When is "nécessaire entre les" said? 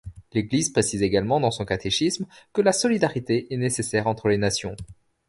3.57-4.37